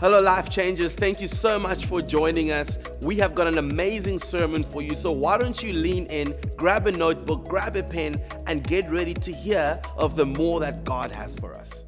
[0.00, 0.94] Hello, Life Changers.
[0.94, 2.78] Thank you so much for joining us.
[3.02, 4.94] We have got an amazing sermon for you.
[4.94, 9.12] So, why don't you lean in, grab a notebook, grab a pen, and get ready
[9.12, 11.84] to hear of the more that God has for us.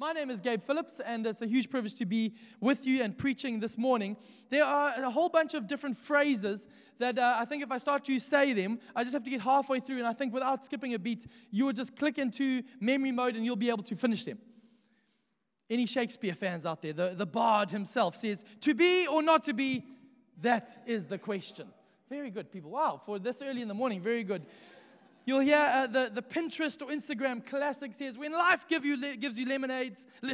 [0.00, 3.16] My name is Gabe Phillips, and it's a huge privilege to be with you and
[3.16, 4.16] preaching this morning.
[4.50, 6.66] There are a whole bunch of different phrases
[6.98, 9.42] that uh, I think if I start to say them, I just have to get
[9.42, 13.12] halfway through, and I think without skipping a beat, you would just click into memory
[13.12, 14.38] mode and you'll be able to finish them.
[15.72, 16.92] Any Shakespeare fans out there?
[16.92, 19.86] The, the bard himself says, To be or not to be,
[20.42, 21.66] that is the question.
[22.10, 22.72] Very good, people.
[22.72, 24.44] Wow, for this early in the morning, very good.
[25.24, 29.38] You'll hear uh, the, the Pinterest or Instagram classic says, When life give you, gives
[29.38, 30.04] you lemonades.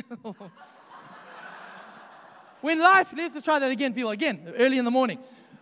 [2.60, 5.20] when life, let's just try that again, people, again, early in the morning.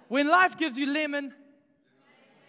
[0.09, 1.35] When life gives you lemon,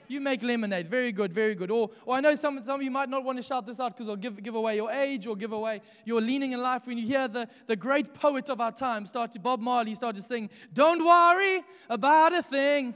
[0.07, 0.87] you make lemonade.
[0.87, 1.71] Very good, very good.
[1.71, 3.95] Or, or I know some, some of you might not want to shout this out
[3.95, 6.87] because it'll give, give away your age or give away your leaning in life.
[6.87, 10.15] When you hear the, the great poet of our time start to, Bob Marley, start
[10.15, 12.93] to sing, Don't worry about a thing.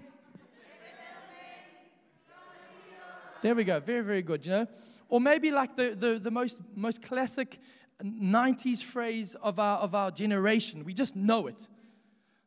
[3.41, 3.79] There we go.
[3.79, 4.67] Very, very good, you know?
[5.09, 7.59] Or maybe like the, the, the most, most classic
[8.03, 10.85] 90s phrase of our, of our generation.
[10.85, 11.67] We just know it.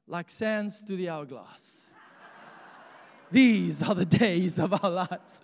[0.06, 1.83] Like sands through the hourglass.
[3.34, 5.42] These are the days of our lives.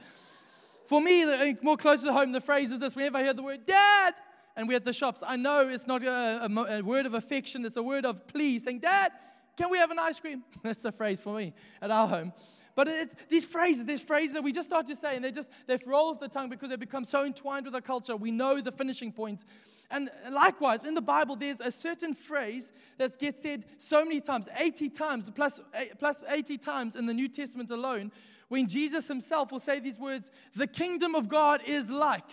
[0.87, 3.43] For me, eh, more closer to home, the phrase is this whenever I hear the
[3.43, 4.15] word dad,
[4.55, 7.65] and we're at the shops, I know it's not a, a, a word of affection,
[7.65, 9.11] it's a word of plea, saying, Dad,
[9.57, 10.45] can we have an ice cream?
[10.63, 11.53] That's the phrase for me
[11.83, 12.33] at our home.
[12.77, 15.51] But it's these phrases, these phrases that we just start to say, and they just
[15.67, 18.17] they roll off the tongue because they become so entwined with our culture.
[18.17, 19.45] We know the finishing point.
[19.91, 24.49] And likewise, in the Bible, there's a certain phrase that gets said so many times,
[24.57, 28.13] 80 times, plus, eh, plus 80 times in the New Testament alone,
[28.49, 32.31] when Jesus himself will say these words, the kingdom of God is like.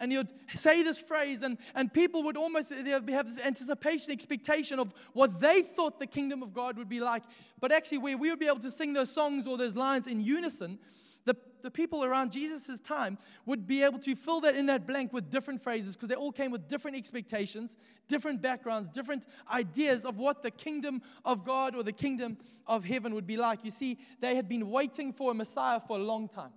[0.00, 4.78] And he would say this phrase, and, and people would almost have this anticipation, expectation
[4.78, 7.22] of what they thought the kingdom of God would be like.
[7.60, 10.20] But actually, where we would be able to sing those songs or those lines in
[10.20, 10.78] unison,
[11.24, 15.12] the, the people around Jesus' time would be able to fill that in that blank
[15.12, 17.76] with different phrases because they all came with different expectations,
[18.08, 23.14] different backgrounds, different ideas of what the kingdom of God or the kingdom of heaven
[23.14, 23.64] would be like.
[23.64, 26.52] You see, they had been waiting for a Messiah for a long time.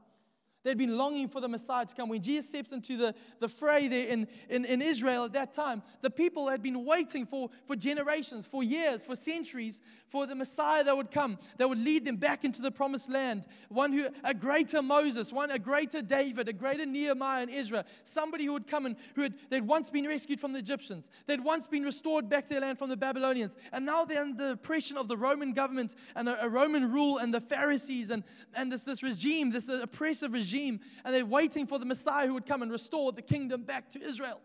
[0.64, 2.10] They'd been longing for the Messiah to come.
[2.10, 5.84] When Jesus steps into the, the fray there in, in, in Israel at that time,
[6.02, 10.84] the people had been waiting for, for generations, for years, for centuries, for the Messiah
[10.84, 13.46] that would come, that would lead them back into the promised land.
[13.70, 18.46] One who, a greater Moses, one, a greater David, a greater Nehemiah in Israel, somebody
[18.46, 21.68] who would come and who had they'd once been rescued from the Egyptians, they'd once
[21.68, 24.98] been restored back to their land from the Babylonians, and now they're under the oppression
[24.98, 28.84] of the Roman government and a, a Roman rule and the Pharisees and, and this,
[28.84, 32.62] this regime, this oppressive regime regime, and they're waiting for the Messiah who would come
[32.62, 34.40] and restore the kingdom back to Israel.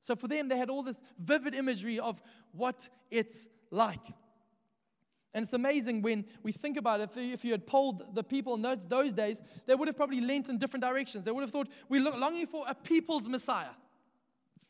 [0.00, 4.06] So for them, they had all this vivid imagery of what it's like.
[5.34, 7.10] And it's amazing when we think about it.
[7.16, 10.56] If you had polled the people in those, days, they would have probably leant in
[10.56, 11.24] different directions.
[11.24, 13.74] They would have thought, we're longing for a people's Messiah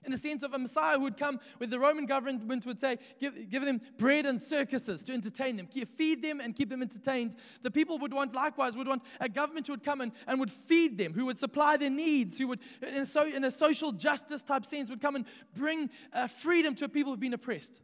[0.06, 2.98] in the sense of a Messiah who would come with the Roman government would say,
[3.20, 5.68] give, give them bread and circuses to entertain them,
[5.98, 7.34] feed them and keep them entertained.
[7.62, 10.50] The people would want, likewise, would want a government who would come and, and would
[10.50, 13.92] feed them, who would supply their needs, who would, in a, so, in a social
[13.92, 15.24] justice type sense, would come and
[15.54, 17.80] bring uh, freedom to a people who've been oppressed,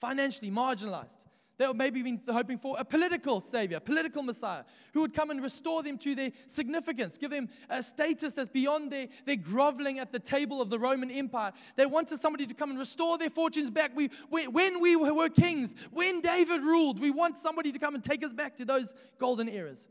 [0.00, 1.24] financially marginalized.
[1.56, 5.40] They were maybe been hoping for a political savior, political Messiah, who would come and
[5.40, 10.10] restore them to their significance, give them a status that's beyond their, their groveling at
[10.10, 11.52] the table of the Roman Empire.
[11.76, 13.92] They wanted somebody to come and restore their fortunes back.
[13.94, 18.24] We, when we were kings, when David ruled, we want somebody to come and take
[18.24, 19.86] us back to those golden eras.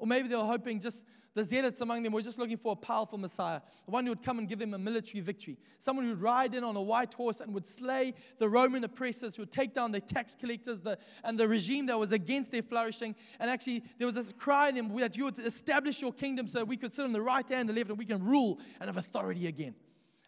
[0.00, 2.76] Or maybe they were hoping just the zealots among them were just looking for a
[2.76, 6.10] powerful Messiah, the one who would come and give them a military victory, someone who
[6.10, 9.52] would ride in on a white horse and would slay the Roman oppressors, who would
[9.52, 13.14] take down the tax collectors the, and the regime that was against their flourishing.
[13.38, 16.64] And actually, there was this cry in them that you would establish your kingdom so
[16.64, 18.88] we could sit on the right hand and the left and we can rule and
[18.88, 19.74] have authority again.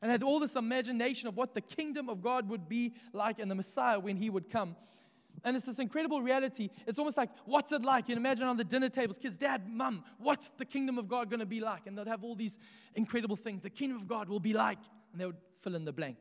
[0.01, 3.51] And had all this imagination of what the kingdom of God would be like and
[3.51, 4.77] the Messiah when he would come.
[5.45, 6.71] And it's this incredible reality.
[6.87, 8.09] It's almost like, what's it like?
[8.09, 11.41] You imagine on the dinner tables, kids, dad, mum, what's the kingdom of God going
[11.41, 11.87] to be like?
[11.87, 12.59] And they'll have all these
[12.95, 13.63] incredible things.
[13.63, 14.79] The kingdom of God will be like,
[15.13, 16.19] and they would fill in the blank.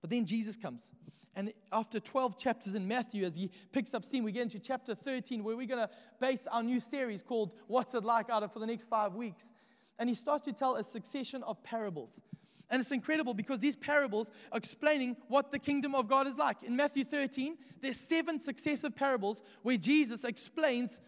[0.00, 0.92] But then Jesus comes.
[1.34, 4.94] And after 12 chapters in Matthew, as he picks up steam, we get into chapter
[4.94, 8.52] 13, where we're going to base our new series called What's It Like out of
[8.52, 9.52] for the next five weeks.
[9.98, 12.18] And he starts to tell a succession of parables.
[12.68, 16.62] And it's incredible because these parables are explaining what the kingdom of God is like.
[16.62, 21.00] In Matthew 13, there's seven successive parables where Jesus explains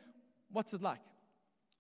[0.52, 1.00] what's it like.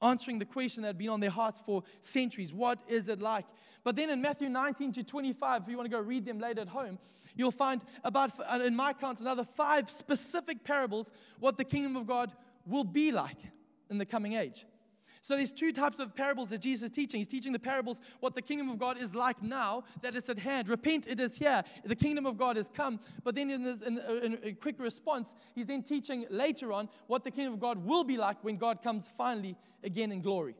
[0.02, 3.46] Answering the question that had been on their hearts for centuries what is it like?
[3.84, 6.60] But then in Matthew 19 to 25, if you want to go read them later
[6.60, 6.98] at home,
[7.34, 12.06] you'll find about, uh, in my count, another five specific parables what the kingdom of
[12.06, 12.32] God
[12.66, 13.38] will be like
[13.90, 14.66] in the coming age.
[15.22, 17.18] So there's two types of parables that Jesus is teaching.
[17.18, 20.38] He's teaching the parables what the kingdom of God is like now, that it's at
[20.38, 20.68] hand.
[20.68, 21.62] Repent, it is here.
[21.84, 23.00] The kingdom of God has come.
[23.24, 27.24] But then in, this, in, in a quick response, he's then teaching later on what
[27.24, 30.54] the kingdom of God will be like when God comes finally again in glory.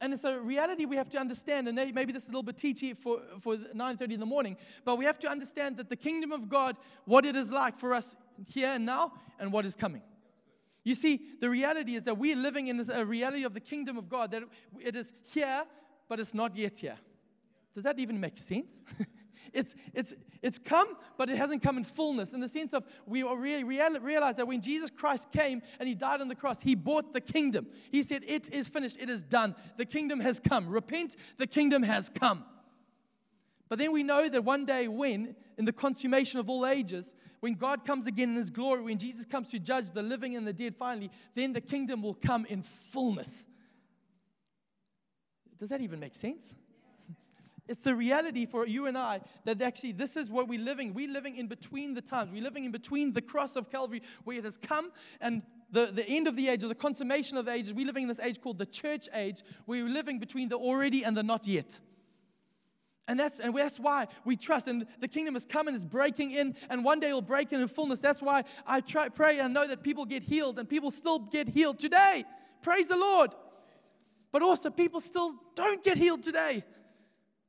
[0.00, 2.56] And it's a reality we have to understand, and maybe this is a little bit
[2.56, 6.32] teachy for, for 9.30 in the morning, but we have to understand that the kingdom
[6.32, 6.76] of God,
[7.06, 8.16] what it is like for us
[8.46, 10.02] here and now, and what is coming.
[10.84, 14.08] You see, the reality is that we're living in a reality of the kingdom of
[14.08, 14.42] God, that
[14.78, 15.64] it is here,
[16.08, 16.98] but it's not yet here.
[17.74, 18.82] Does that even make sense?
[19.54, 22.34] it's, it's, it's come, but it hasn't come in fullness.
[22.34, 26.20] In the sense of we really realize that when Jesus Christ came and he died
[26.20, 27.66] on the cross, he bought the kingdom.
[27.90, 29.56] He said, It is finished, it is done.
[29.78, 30.68] The kingdom has come.
[30.68, 32.44] Repent, the kingdom has come.
[33.68, 37.54] But then we know that one day, when, in the consummation of all ages, when
[37.54, 40.52] God comes again in his glory, when Jesus comes to judge the living and the
[40.52, 43.46] dead finally, then the kingdom will come in fullness.
[45.58, 46.54] Does that even make sense?
[47.66, 50.92] It's the reality for you and I that actually this is what we're living.
[50.92, 52.30] We're living in between the times.
[52.30, 56.06] We're living in between the cross of Calvary where it has come and the, the
[56.06, 57.72] end of the age or the consummation of the ages.
[57.72, 59.42] We're living in this age called the church age.
[59.66, 61.80] We're living between the already and the not yet.
[63.06, 64.66] And that's, and that's why we trust.
[64.66, 67.68] And the kingdom is coming, is breaking in, and one day it'll break in in
[67.68, 68.00] fullness.
[68.00, 71.48] That's why I try, pray and know that people get healed, and people still get
[71.48, 72.24] healed today.
[72.62, 73.30] Praise the Lord.
[74.32, 76.64] But also, people still don't get healed today.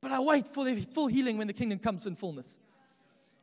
[0.02, 2.60] But I wait for the full healing when the kingdom comes in fullness.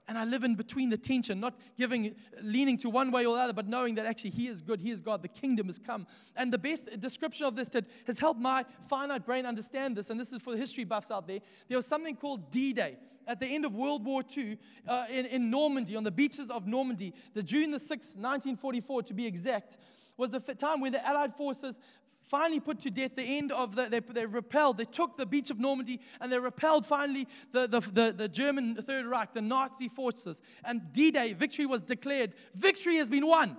[0.07, 3.41] And I live in between the tension, not giving, leaning to one way or the
[3.41, 6.07] other, but knowing that actually He is good, He is God, the kingdom has come.
[6.35, 10.19] And the best description of this that has helped my finite brain understand this, and
[10.19, 11.39] this is for the history buffs out there,
[11.69, 12.97] there was something called D Day
[13.27, 14.57] at the end of World War II
[14.88, 19.13] uh, in, in Normandy, on the beaches of Normandy, the June the 6th, 1944 to
[19.13, 19.77] be exact,
[20.17, 21.79] was the time when the Allied forces
[22.25, 25.49] finally put to death the end of the, they, they repelled, they took the beach
[25.49, 29.89] of Normandy and they repelled finally the, the, the, the German Third Reich, the Nazi
[29.89, 30.41] forces.
[30.63, 32.35] And D Day, victory was declared.
[32.55, 33.57] Victory has been won.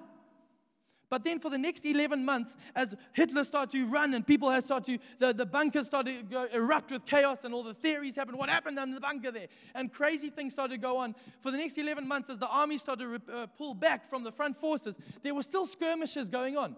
[1.11, 4.65] But then for the next 11 months, as Hitler started to run and people had
[4.65, 8.17] started to, the, the bunkers started to go, erupt with chaos and all the theories
[8.17, 8.37] happened.
[8.37, 9.47] What happened in the bunker there?
[9.77, 11.15] And crazy things started to go on.
[11.41, 14.33] For the next 11 months, as the army started to uh, pull back from the
[14.33, 16.75] front forces, there were still skirmishes going on.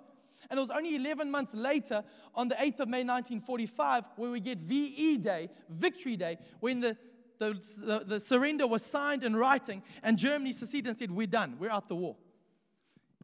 [0.50, 2.04] And it was only 11 months later,
[2.34, 6.96] on the 8th of May 1945, where we get VE Day, Victory Day, when the,
[7.38, 11.56] the, the, the surrender was signed in writing, and Germany seceded and said, We're done,
[11.58, 12.16] we're out the war.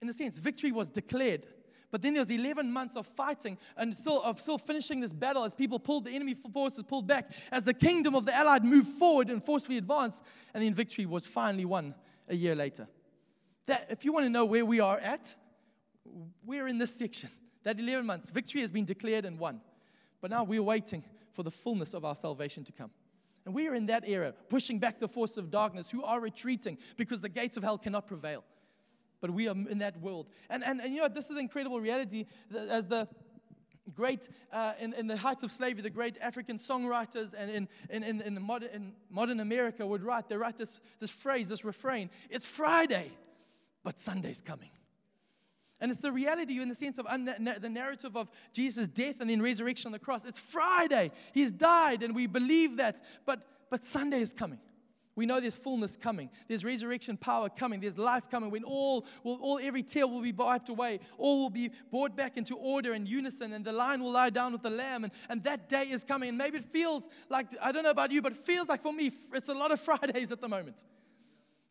[0.01, 1.47] In a sense, victory was declared.
[1.93, 5.45] But then there was 11 months of fighting and still, of still finishing this battle
[5.45, 8.89] as people pulled, the enemy forces pulled back, as the kingdom of the Allied moved
[8.89, 10.23] forward and forcefully advanced,
[10.55, 11.95] and then victory was finally won
[12.29, 12.89] a year later.
[13.67, 15.35] That, if you want to know where we are at,
[16.45, 17.31] we're in this section.
[17.65, 19.61] That 11 months, victory has been declared and won.
[20.21, 22.91] But now we're waiting for the fullness of our salvation to come.
[23.45, 26.79] And we are in that era, pushing back the force of darkness who are retreating
[26.97, 28.45] because the gates of hell cannot prevail.
[29.21, 30.29] But we are in that world.
[30.49, 33.09] And, and, and you know, this is the incredible reality as the
[33.95, 38.03] great, uh, in, in the heights of slavery, the great African songwriters and in, in,
[38.05, 42.11] in, in, modern, in modern America would write, they write this, this phrase, this refrain
[42.31, 43.13] It's Friday,
[43.83, 44.71] but Sunday's coming.
[45.83, 49.43] And it's the reality in the sense of the narrative of Jesus' death and then
[49.43, 50.25] resurrection on the cross.
[50.25, 51.11] It's Friday.
[51.35, 53.03] He's died, and we believe that.
[53.27, 54.61] But, but Sunday is coming.
[55.17, 56.31] We know there's fullness coming.
[56.47, 57.81] There's resurrection power coming.
[57.81, 61.01] There's life coming when all, will, all every tear will be wiped away.
[61.19, 64.53] All will be brought back into order and unison, and the lion will lie down
[64.53, 65.03] with the lamb.
[65.03, 66.29] And, and that day is coming.
[66.29, 68.93] And maybe it feels like, I don't know about you, but it feels like for
[68.93, 70.85] me, it's a lot of Fridays at the moment.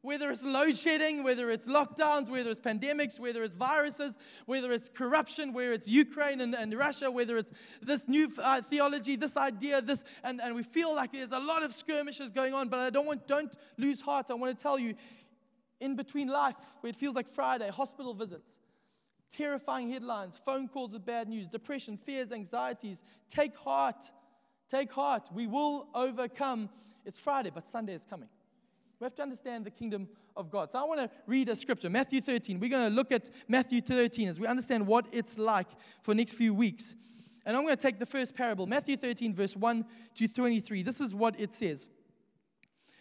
[0.04, 4.18] Whether it's load shedding, whether it's lockdowns, whether it's pandemics, whether it's viruses,
[4.48, 7.54] whether it's corruption, whether it's Ukraine and, and Russia, whether it's
[7.84, 11.62] this new uh, theology, this idea, this, and, and we feel like there's a lot
[11.62, 14.32] of skirmishes going on, but I don't want, don't lose heart.
[14.32, 14.96] I want to tell you,
[15.80, 18.60] in between life, where it feels like Friday, hospital visits,
[19.32, 24.12] terrifying headlines, phone calls with bad news, depression, fears, anxieties, take heart.
[24.72, 25.28] Take heart.
[25.34, 26.70] We will overcome.
[27.06, 28.30] It's Friday, but Sunday is coming.
[29.02, 30.72] We have to understand the kingdom of God.
[30.72, 32.60] So I want to read a scripture, Matthew 13.
[32.60, 35.66] We're going to look at Matthew 13 as we understand what it's like
[36.04, 36.94] for the next few weeks.
[37.44, 40.84] And I'm going to take the first parable, Matthew 13, verse 1 to 23.
[40.84, 41.90] This is what it says.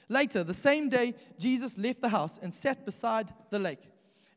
[0.09, 3.91] Later, the same day, Jesus left the house and sat beside the lake.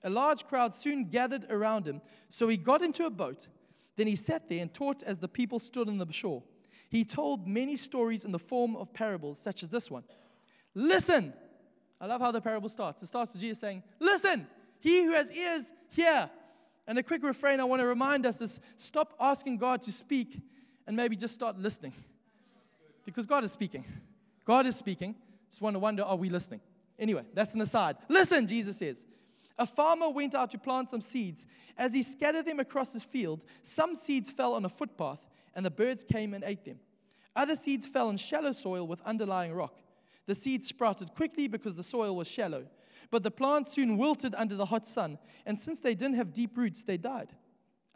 [0.03, 3.47] A large crowd soon gathered around him, so he got into a boat.
[3.95, 6.43] Then he sat there and taught as the people stood on the shore.
[6.89, 10.03] He told many stories in the form of parables, such as this one
[10.75, 11.33] Listen,
[12.03, 13.01] I love how the parable starts.
[13.01, 14.45] It starts with Jesus saying, Listen,
[14.81, 16.29] he who has ears, hear.
[16.85, 20.41] And a quick refrain I want to remind us is stop asking God to speak
[20.85, 21.93] and maybe just start listening.
[23.05, 23.85] Because God is speaking.
[24.43, 25.15] God is speaking.
[25.49, 26.59] Just want to wonder, are we listening?
[26.99, 27.95] Anyway, that's an aside.
[28.09, 29.05] Listen, Jesus says.
[29.57, 31.47] A farmer went out to plant some seeds.
[31.77, 35.71] As he scattered them across his field, some seeds fell on a footpath, and the
[35.71, 36.81] birds came and ate them.
[37.33, 39.79] Other seeds fell on shallow soil with underlying rock.
[40.25, 42.65] The seeds sprouted quickly because the soil was shallow.
[43.11, 46.57] But the plants soon wilted under the hot sun, and since they didn't have deep
[46.57, 47.33] roots, they died.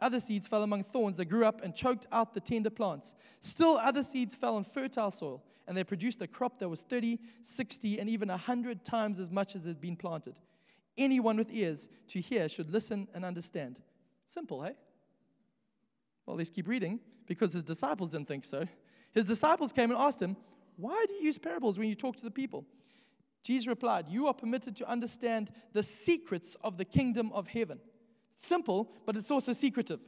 [0.00, 3.14] Other seeds fell among thorns that grew up and choked out the tender plants.
[3.40, 7.18] Still, other seeds fell on fertile soil, and they produced a crop that was 30,
[7.42, 10.36] 60, and even 100 times as much as had been planted.
[10.96, 13.80] Anyone with ears to hear should listen and understand.
[14.26, 14.74] Simple, hey?
[16.26, 18.66] Well, let's keep reading because his disciples didn't think so.
[19.12, 20.36] His disciples came and asked him,
[20.78, 22.64] Why do you use parables when you talk to the people?
[23.42, 27.80] Jesus replied, You are permitted to understand the secrets of the kingdom of heaven.
[28.34, 29.98] Simple, but it's also secretive.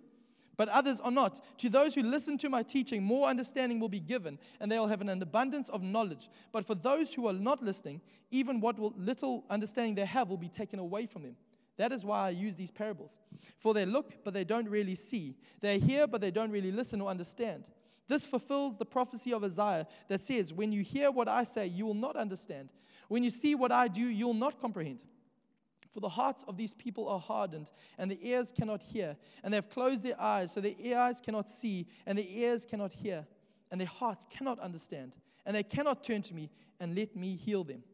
[0.57, 1.41] But others are not.
[1.59, 4.87] To those who listen to my teaching, more understanding will be given, and they will
[4.87, 6.29] have an abundance of knowledge.
[6.53, 8.01] But for those who are not listening,
[8.31, 11.37] even what little understanding they have will be taken away from them.
[11.79, 13.19] That is why I use these parables.
[13.59, 15.35] For they look, but they don't really see.
[15.61, 17.65] They hear, but they don't really listen or understand.
[18.11, 21.87] This fulfills the prophecy of Isaiah that says, When you hear what I say, you
[21.87, 22.71] will not understand.
[23.07, 25.05] When you see what I do, you will not comprehend.
[25.95, 29.59] For the hearts of these people are hardened, and the ears cannot hear, and they
[29.59, 33.29] have closed their eyes, so their eyes cannot see, and their ears cannot hear,
[33.71, 35.15] and their hearts cannot understand,
[35.47, 36.51] and they cannot turn to me
[36.81, 37.85] and let me heal them.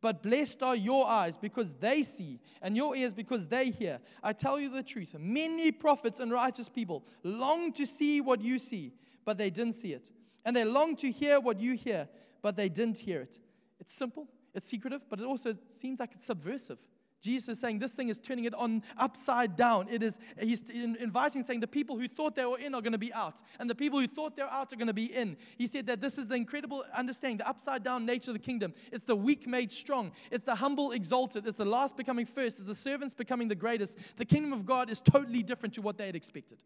[0.00, 4.00] But blessed are your eyes because they see, and your ears because they hear.
[4.22, 8.58] I tell you the truth many prophets and righteous people long to see what you
[8.58, 8.94] see,
[9.24, 10.10] but they didn't see it.
[10.44, 12.08] And they long to hear what you hear,
[12.42, 13.38] but they didn't hear it.
[13.80, 16.78] It's simple, it's secretive, but it also seems like it's subversive.
[17.22, 19.86] Jesus is saying this thing is turning it on upside down.
[19.88, 22.98] It is, he's inviting, saying the people who thought they were in are going to
[22.98, 25.36] be out, and the people who thought they're out are going to be in.
[25.56, 28.74] He said that this is the incredible understanding, the upside down nature of the kingdom.
[28.90, 32.66] It's the weak made strong, it's the humble exalted, it's the last becoming first, it's
[32.66, 33.96] the servants becoming the greatest.
[34.16, 36.58] The kingdom of God is totally different to what they had expected.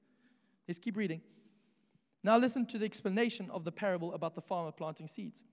[0.66, 1.20] Let's keep reading.
[2.26, 5.44] Now, listen to the explanation of the parable about the farmer planting seeds.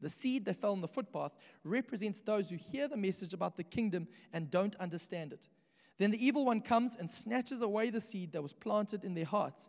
[0.00, 3.64] The seed that fell on the footpath represents those who hear the message about the
[3.64, 5.50] kingdom and don't understand it.
[5.98, 9.26] Then the evil one comes and snatches away the seed that was planted in their
[9.26, 9.68] hearts.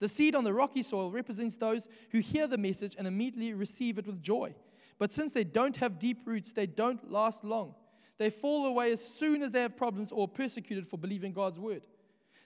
[0.00, 3.98] The seed on the rocky soil represents those who hear the message and immediately receive
[3.98, 4.56] it with joy.
[4.98, 7.76] But since they don't have deep roots, they don't last long.
[8.18, 11.60] They fall away as soon as they have problems or are persecuted for believing God's
[11.60, 11.86] word.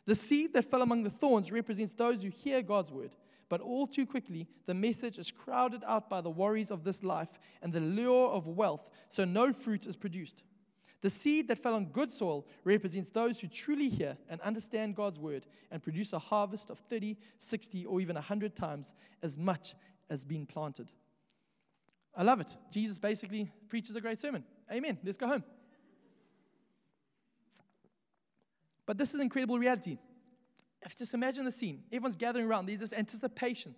[0.06, 3.14] The seed that fell among the thorns represents those who hear God's word
[3.48, 7.38] but all too quickly, the message is crowded out by the worries of this life
[7.62, 10.42] and the lure of wealth, so no fruit is produced.
[11.02, 15.18] The seed that fell on good soil represents those who truly hear and understand God's
[15.18, 19.74] word and produce a harvest of 30, 60, or even 100 times as much
[20.10, 20.90] as been planted.
[22.16, 22.56] I love it.
[22.72, 24.42] Jesus basically preaches a great sermon.
[24.72, 24.98] Amen.
[25.04, 25.44] Let's go home.
[28.86, 29.98] But this is an incredible reality
[30.82, 31.82] If just imagine the scene.
[31.92, 32.66] Everyone's gathering around.
[32.66, 33.74] There's this anticipation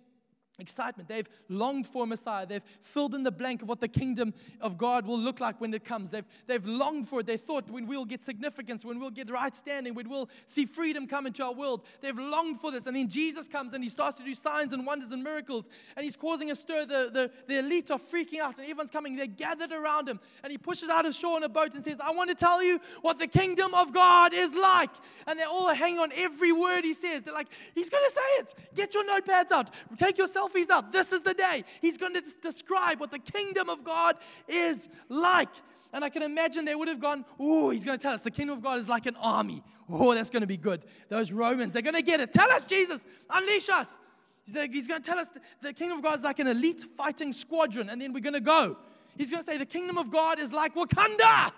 [0.59, 1.09] excitement.
[1.09, 2.45] They've longed for Messiah.
[2.45, 5.73] They've filled in the blank of what the kingdom of God will look like when
[5.73, 6.11] it comes.
[6.11, 7.25] They've, they've longed for it.
[7.25, 11.07] They thought when we'll get significance, when we'll get right standing, when we'll see freedom
[11.07, 11.83] come into our world.
[12.01, 12.87] They've longed for this.
[12.87, 15.69] And then Jesus comes and he starts to do signs and wonders and miracles.
[15.95, 16.85] And he's causing a stir.
[16.85, 19.15] The, the, the elite are freaking out and everyone's coming.
[19.15, 20.19] They're gathered around him.
[20.43, 22.63] And he pushes out of shore in a boat and says, I want to tell
[22.63, 24.91] you what the kingdom of God is like.
[25.27, 27.23] And they're all hanging on every word he says.
[27.23, 28.55] They're like, he's going to say it.
[28.75, 29.71] Get your notepads out.
[29.97, 30.91] Take yourself selfies out.
[30.91, 31.63] This is the day.
[31.81, 34.15] He's going to describe what the kingdom of God
[34.47, 35.49] is like.
[35.91, 38.31] And I can imagine they would have gone, Oh, he's going to tell us the
[38.31, 39.63] kingdom of God is like an army.
[39.89, 40.83] Oh, that's going to be good.
[41.09, 42.31] Those Romans, they're going to get it.
[42.31, 43.99] Tell us, Jesus, unleash us.
[44.45, 45.29] He's going to tell us
[45.61, 48.39] the kingdom of God is like an elite fighting squadron, and then we're going to
[48.39, 48.77] go.
[49.17, 51.51] He's going to say the kingdom of God is like Wakanda.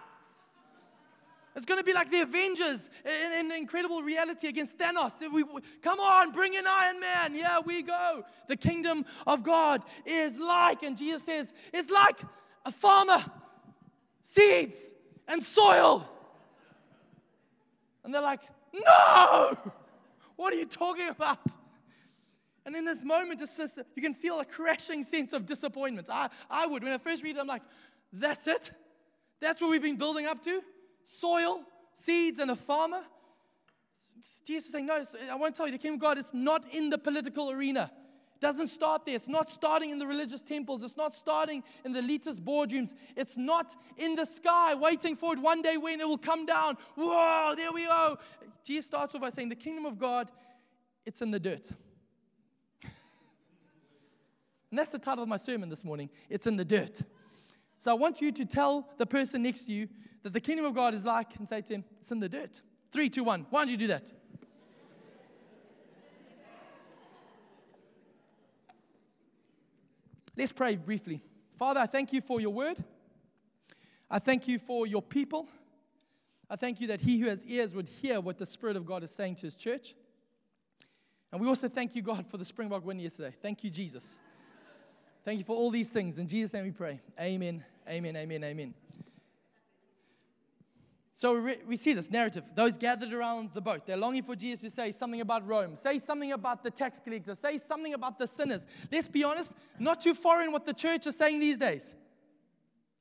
[1.55, 5.12] It's going to be like the Avengers in, in, the incredible reality against Thanos.
[5.31, 5.43] We,
[5.81, 7.36] come on, bring in Iron Man.
[7.36, 8.24] Yeah, we go.
[8.48, 12.20] The kingdom of God is like, and Jesus says, it's like
[12.65, 13.24] a farmer,
[14.24, 14.93] seeds,
[15.27, 16.08] and soil.
[18.03, 18.41] And they're like,
[18.74, 19.58] no!
[20.38, 21.39] What are you talking about?
[22.65, 23.60] And in this moment, just,
[23.96, 26.08] you can feel a crashing sense of disappointment.
[26.10, 26.84] I, I would.
[26.84, 27.63] When I first read it, I'm like,
[28.13, 28.72] that's it?
[29.41, 30.62] That's what we've been building up to?
[31.03, 31.62] Soil,
[31.93, 33.01] seeds, and a farmer.
[34.46, 36.89] Jesus is saying, No, I won't tell you, the kingdom of God is not in
[36.89, 37.91] the political arena.
[38.36, 39.15] It doesn't start there.
[39.15, 40.84] It's not starting in the religious temples.
[40.84, 42.93] It's not starting in the elitist boardrooms.
[43.15, 46.77] It's not in the sky waiting for it one day when it will come down.
[46.96, 48.17] Whoa, there we go.
[48.63, 50.29] Jesus starts off by saying, The kingdom of God,
[51.05, 51.70] it's in the dirt.
[52.84, 52.91] and
[54.79, 56.10] that's the title of my sermon this morning.
[56.29, 57.01] It's in the dirt.
[57.81, 59.88] So I want you to tell the person next to you
[60.21, 62.61] that the kingdom of God is like and say to him, It's in the dirt.
[62.91, 63.47] Three, two, one.
[63.50, 64.11] Why don't you do that?
[70.38, 71.23] Let's pray briefly.
[71.57, 72.77] Father, I thank you for your word.
[74.11, 75.50] I thank you for your people.
[76.51, 79.03] I thank you that he who has ears would hear what the Spirit of God
[79.03, 79.95] is saying to his church.
[81.31, 83.33] And we also thank you, God, for the Springbok win yesterday.
[83.41, 84.19] Thank you, Jesus.
[85.25, 86.19] Thank you for all these things.
[86.19, 87.00] In Jesus' name we pray.
[87.19, 88.73] Amen, amen, amen, amen.
[91.21, 92.43] So we, we see this narrative.
[92.55, 96.00] Those gathered around the boat, they're longing for Jesus to say something about Rome, say
[96.00, 98.65] something about the tax collector, say something about the sinners.
[98.91, 101.93] Let's be honest, not too foreign what the church is saying these days.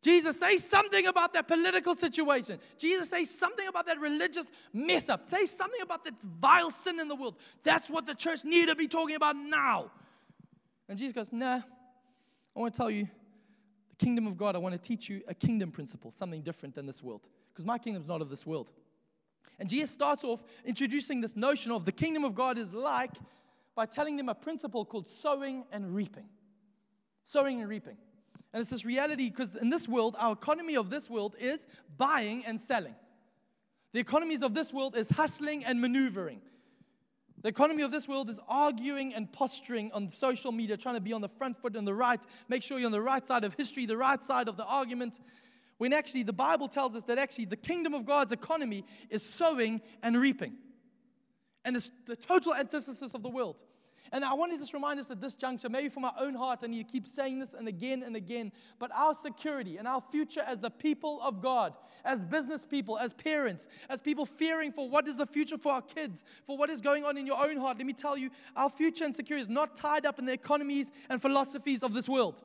[0.02, 2.58] Jesus, say something about that political situation.
[2.76, 5.28] Jesus, say something about that religious mess up.
[5.28, 7.36] Say something about that vile sin in the world.
[7.62, 9.90] That's what the church need to be talking about now.
[10.88, 11.60] And Jesus goes, Nah,
[12.54, 13.08] I want to tell you
[14.00, 14.56] kingdom of God.
[14.56, 17.20] I want to teach you a kingdom principle, something different than this world
[17.52, 18.70] because my kingdom's not of this world.
[19.58, 23.12] And Jesus starts off introducing this notion of the kingdom of God is like
[23.74, 26.28] by telling them a principle called sowing and reaping.
[27.24, 27.96] Sowing and reaping.
[28.52, 31.66] And it's this reality because in this world, our economy of this world is
[31.98, 32.94] buying and selling.
[33.92, 36.40] The economies of this world is hustling and maneuvering.
[37.42, 41.12] The economy of this world is arguing and posturing on social media, trying to be
[41.12, 43.54] on the front foot and the right, make sure you're on the right side of
[43.54, 45.18] history, the right side of the argument
[45.80, 49.80] when actually the Bible tells us that actually the kingdom of God's economy is sowing
[50.02, 50.58] and reaping.
[51.64, 53.64] And it's the total antithesis of the world.
[54.12, 56.60] And I want to just remind us at this juncture, maybe from our own heart,
[56.64, 58.50] I need to keep saying this and again and again,
[58.80, 61.74] but our security and our future as the people of God,
[62.04, 65.82] as business people, as parents, as people fearing for what is the future for our
[65.82, 68.68] kids, for what is going on in your own heart, let me tell you, our
[68.68, 72.42] future and security is not tied up in the economies and philosophies of this world.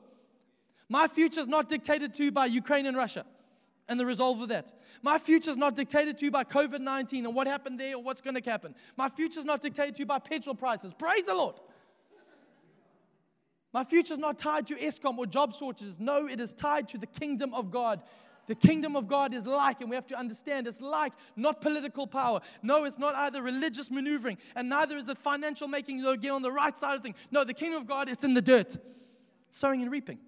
[0.88, 3.26] My future is not dictated to by Ukraine and Russia
[3.88, 4.74] and the resolve of that.
[5.02, 8.04] My future is not dictated to you by COVID 19 and what happened there or
[8.04, 8.76] what's going to happen.
[8.98, 10.94] My future is not dictated to you by petrol prices.
[10.94, 11.56] Praise the Lord.
[13.74, 16.00] My future is not tied to Eskom or job shortages.
[16.00, 18.02] No, it is tied to the kingdom of God.
[18.48, 22.08] The kingdom of God is like, and we have to understand, it's like not political
[22.08, 22.42] power.
[22.62, 26.42] No, it's not either religious maneuvering, and neither is it financial making you get on
[26.42, 27.18] the right side of things.
[27.32, 28.78] No, the kingdom of God is in the dirt,
[29.50, 30.20] sowing and reaping.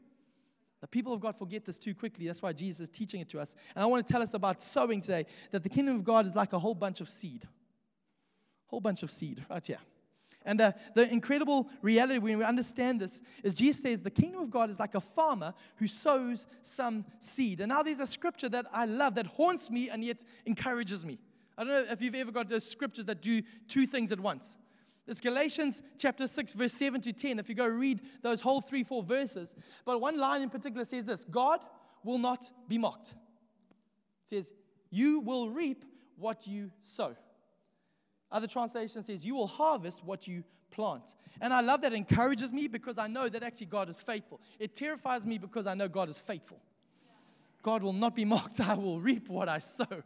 [0.81, 2.27] The people of God forget this too quickly.
[2.27, 3.55] That's why Jesus is teaching it to us.
[3.75, 6.35] And I want to tell us about sowing today that the kingdom of God is
[6.35, 7.47] like a whole bunch of seed.
[8.67, 9.79] Whole bunch of seed, right here.
[10.45, 14.49] And uh, the incredible reality when we understand this is Jesus says the kingdom of
[14.49, 17.59] God is like a farmer who sows some seed.
[17.59, 21.19] And now there's a scripture that I love that haunts me and yet encourages me.
[21.57, 24.55] I don't know if you've ever got those scriptures that do two things at once.
[25.08, 27.39] It's Galatians chapter 6, verse 7 to 10.
[27.39, 29.56] If you go read those whole three, four verses.
[29.86, 31.62] But one line in particular says this God
[32.04, 33.10] will not be mocked.
[33.10, 34.52] It says,
[34.89, 35.86] You will reap
[36.17, 37.15] what you sow.
[38.32, 41.13] Other translation says, You will harvest what you plant.
[41.39, 41.93] And I love that.
[41.93, 44.41] It encourages me because I know that actually God is faithful.
[44.60, 46.60] It terrifies me because I know God is faithful.
[47.62, 48.60] God will not be mocked.
[48.60, 50.04] I will reap what I sow.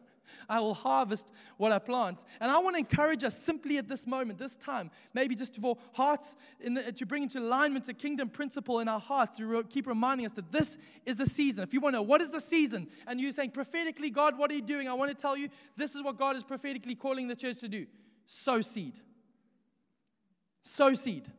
[0.50, 2.24] I will harvest what I plant.
[2.39, 5.78] And I want to encourage us simply at this moment, this time, maybe just for
[5.94, 9.88] hearts, the, to bring into alignment a kingdom principle in our hearts, to re- keep
[9.88, 11.63] reminding us that this is the season.
[11.63, 14.52] If you want to know what is the season, and you're saying prophetically, God, what
[14.52, 14.88] are you doing?
[14.88, 17.67] I want to tell you this is what God is prophetically calling the church to
[17.67, 17.86] do
[18.26, 19.00] sow seed.
[20.63, 21.32] Sow seed.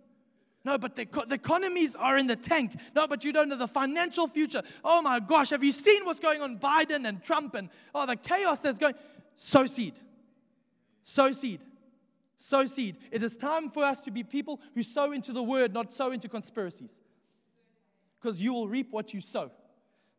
[0.65, 2.73] No, but the, the economies are in the tank.
[2.95, 4.63] No, but you don't know the financial future.
[4.85, 8.17] Oh my gosh, have you seen what's going on Biden and Trump and oh the
[8.17, 8.95] chaos that's going?
[9.37, 9.95] Sow seed.
[11.03, 11.61] Sow seed.
[12.37, 12.97] Sow seed.
[13.11, 16.13] It is time for us to be people who sow into the word, not sow
[16.13, 17.01] into conspiracies.
[18.21, 19.51] Because you will reap what you sow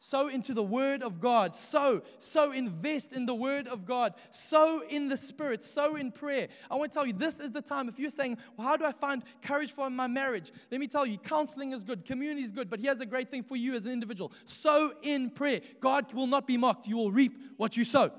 [0.04, 1.56] sow into the Word of God.
[1.56, 4.14] Sow, sow, invest in the Word of God.
[4.34, 5.64] Sow in the Spirit.
[5.64, 6.50] Sow in prayer.
[6.70, 7.88] I want to tell you, this is the time.
[7.88, 10.52] If you're saying, well, how do I find courage for my marriage?
[10.70, 13.44] Let me tell you, counseling is good, community is good, but here's a great thing
[13.44, 15.62] for you as an individual sow in prayer.
[15.80, 16.86] God will not be mocked.
[16.86, 18.12] You will reap what you sow.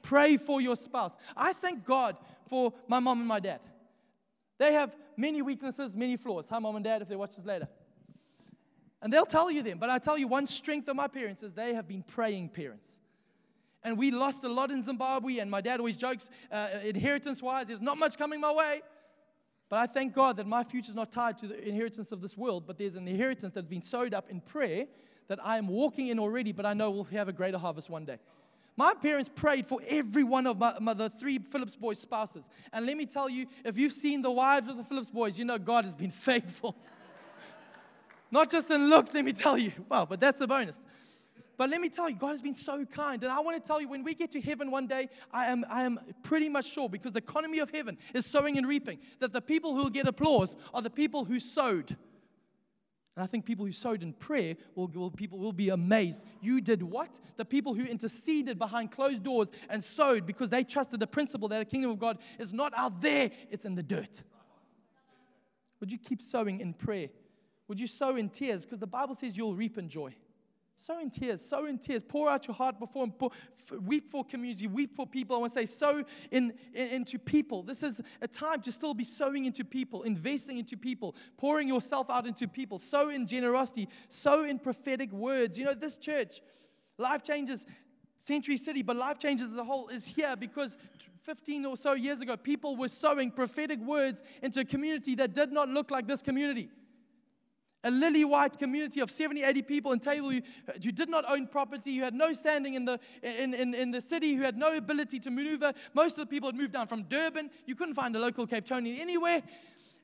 [0.00, 1.18] Pray for your spouse.
[1.36, 2.16] I thank God
[2.48, 3.60] for my mom and my dad.
[4.56, 6.48] They have many weaknesses, many flaws.
[6.48, 7.68] Hi, mom and dad, if they watch this later.
[9.02, 9.78] And they'll tell you them.
[9.78, 12.98] But I tell you, one strength of my parents is they have been praying parents.
[13.82, 17.66] And we lost a lot in Zimbabwe, and my dad always jokes, uh, inheritance wise,
[17.66, 18.82] there's not much coming my way.
[19.70, 22.36] But I thank God that my future is not tied to the inheritance of this
[22.36, 24.86] world, but there's an inheritance that's been sowed up in prayer
[25.28, 28.04] that I am walking in already, but I know we'll have a greater harvest one
[28.04, 28.18] day.
[28.76, 32.48] My parents prayed for every one of my, my, the three Phillips boys' spouses.
[32.72, 35.44] And let me tell you, if you've seen the wives of the Phillips boys, you
[35.44, 36.76] know God has been faithful.
[38.30, 39.72] Not just in looks, let me tell you.
[39.88, 40.80] Wow, but that's a bonus.
[41.56, 43.22] But let me tell you, God has been so kind.
[43.22, 45.66] And I want to tell you, when we get to heaven one day, I am,
[45.68, 49.32] I am pretty much sure, because the economy of heaven is sowing and reaping, that
[49.32, 51.96] the people who will get applause are the people who sowed.
[53.16, 56.22] And I think people who sowed in prayer will, will, people will be amazed.
[56.40, 57.18] You did what?
[57.36, 61.58] The people who interceded behind closed doors and sowed because they trusted the principle that
[61.58, 64.22] the kingdom of God is not out there, it's in the dirt.
[65.80, 67.08] Would you keep sowing in prayer?
[67.70, 68.64] Would you sow in tears?
[68.64, 70.12] Because the Bible says you'll reap in joy.
[70.76, 72.02] Sow in tears, sow in tears.
[72.02, 73.12] Pour out your heart before Him.
[73.86, 75.36] Weep for community, weep for people.
[75.36, 76.02] I want to say, sow
[76.32, 77.62] in, in, into people.
[77.62, 82.10] This is a time to still be sowing into people, investing into people, pouring yourself
[82.10, 82.80] out into people.
[82.80, 85.56] Sow in generosity, sow in prophetic words.
[85.56, 86.40] You know, this church,
[86.98, 87.66] Life Changers
[88.18, 90.76] Century City, but Life Changers as a whole is here because
[91.22, 95.52] 15 or so years ago, people were sowing prophetic words into a community that did
[95.52, 96.68] not look like this community
[97.82, 100.40] a lily white community of 70, 80 people in Table who,
[100.92, 104.34] did not own property, who had no standing in the, in, in, in the city,
[104.34, 105.72] who had no ability to maneuver.
[105.94, 107.50] Most of the people had moved down from Durban.
[107.66, 109.42] You couldn't find a local Cape Townian anywhere.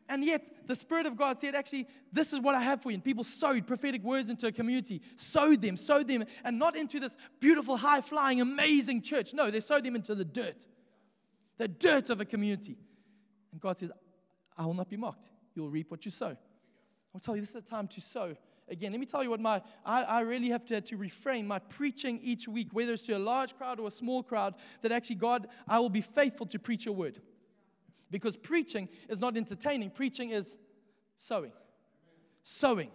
[0.09, 2.95] And yet, the Spirit of God said, actually, this is what I have for you.
[2.95, 7.01] And people sowed prophetic words into a community, sowed them, sowed them, and not into
[7.01, 9.35] this beautiful, high flying, amazing church.
[9.35, 10.67] No, they sowed them into the dirt,
[11.59, 12.77] the dirt of a community.
[13.51, 13.91] And God says,
[14.57, 15.29] I will not be mocked.
[15.55, 16.37] You'll reap what you sow.
[17.17, 18.37] I'll tell you, this is a time to sow.
[18.69, 21.59] Again, let me tell you what my, I, I really have to, to refrain my
[21.59, 25.17] preaching each week, whether it's to a large crowd or a small crowd, that actually,
[25.17, 27.23] God, I will be faithful to preach your word.
[28.11, 30.59] Because preaching is not entertaining, preaching is
[31.17, 31.53] sowing.
[32.43, 32.91] Sowing.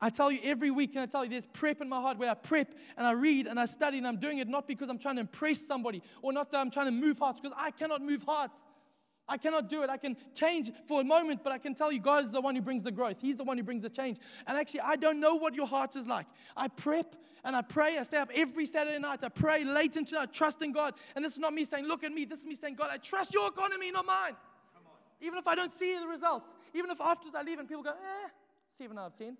[0.00, 2.30] I tell you every week, and I tell you there's prep in my heart where
[2.30, 4.98] I prep and I read and I study, and I'm doing it not because I'm
[4.98, 8.02] trying to impress somebody or not that I'm trying to move hearts, because I cannot
[8.02, 8.66] move hearts.
[9.30, 9.88] I cannot do it.
[9.88, 12.56] I can change for a moment, but I can tell you God is the one
[12.56, 13.16] who brings the growth.
[13.20, 14.18] He's the one who brings the change.
[14.48, 16.26] And actually, I don't know what your heart is like.
[16.56, 17.14] I prep
[17.44, 17.96] and I pray.
[17.96, 19.22] I stay up every Saturday night.
[19.22, 20.94] I pray late into night, trusting God.
[21.14, 22.24] And this is not me saying, look at me.
[22.24, 24.34] This is me saying, God, I trust your economy, not mine.
[25.20, 27.90] Even if I don't see the results, even if afterwards I leave and people go,
[27.90, 28.28] eh,
[28.72, 29.36] seven out of ten.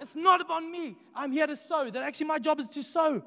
[0.00, 0.96] it's not about me.
[1.14, 1.90] I'm here to sow.
[1.90, 3.22] That actually my job is to sow.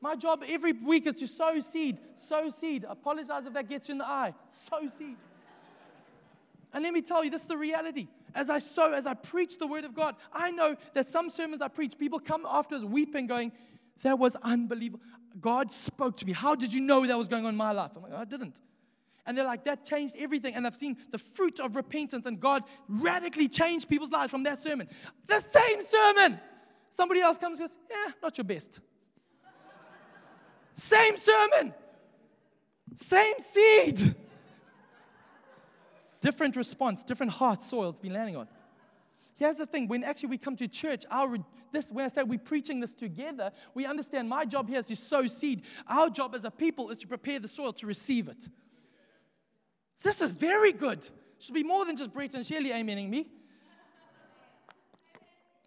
[0.00, 2.84] My job every week is to sow seed, sow seed.
[2.88, 4.34] Apologize if that gets you in the eye.
[4.68, 5.16] Sow seed.
[6.72, 8.08] And let me tell you, this is the reality.
[8.34, 11.62] As I sow, as I preach the word of God, I know that some sermons
[11.62, 13.52] I preach, people come after us weeping, going,
[14.02, 15.00] That was unbelievable.
[15.40, 16.32] God spoke to me.
[16.32, 17.92] How did you know that was going on in my life?
[17.96, 18.60] I'm like, I didn't.
[19.26, 20.54] And they're like, that changed everything.
[20.54, 24.62] And I've seen the fruit of repentance, and God radically changed people's lives from that
[24.62, 24.88] sermon.
[25.26, 26.40] The same sermon.
[26.90, 28.80] Somebody else comes and goes, Yeah, not your best.
[30.78, 31.74] Same sermon,
[32.94, 34.14] same seed.
[36.20, 38.46] Different response, different heart soil it's been landing on.
[39.34, 41.36] Here's the thing when actually we come to church, our,
[41.72, 44.94] this, when I say we're preaching this together, we understand my job here is to
[44.94, 45.62] sow seed.
[45.88, 48.46] Our job as a people is to prepare the soil to receive it.
[50.00, 51.08] This is very good.
[51.40, 53.26] Should be more than just Brett and Shirley amening me.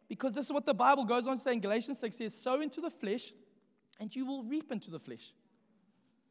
[0.08, 1.60] Because this is what the Bible goes on saying.
[1.60, 3.34] Galatians 6 says, sow into the flesh
[4.02, 5.32] and you will reap into the flesh.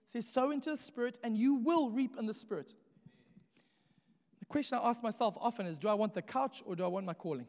[0.06, 2.74] It says, sow into the spirit, and you will reap in the spirit.
[4.40, 6.88] The question I ask myself often is do I want the couch or do I
[6.88, 7.46] want my calling?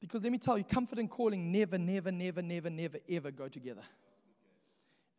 [0.00, 3.48] Because let me tell you, comfort and calling never, never, never, never, never, ever go
[3.48, 3.82] together.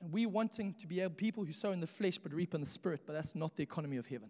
[0.01, 2.59] And we wanting to be able people who sow in the flesh but reap in
[2.59, 4.29] the spirit, but that's not the economy of heaven.